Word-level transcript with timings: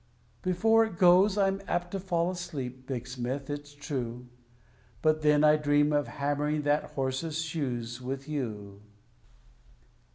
Before 0.41 0.83
it 0.83 0.97
goes, 0.97 1.37
I'm 1.37 1.61
apt 1.67 1.91
to 1.91 1.99
fall 1.99 2.31
asleep, 2.31 2.87
Big 2.87 3.05
Smith, 3.05 3.51
it's 3.51 3.71
true; 3.75 4.29
But 5.03 5.21
then 5.21 5.43
I 5.43 5.57
dream 5.57 5.93
of 5.93 6.07
hammering 6.07 6.63
that 6.63 6.85
horse's 6.93 7.37
shoes 7.39 8.01
with 8.01 8.27
you! 8.27 8.81